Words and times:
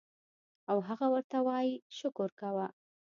او 0.71 0.77
هغه 0.87 1.07
ورته 1.13 1.37
وائي 1.47 1.71
شکر 1.99 2.29
کوه 2.39 2.67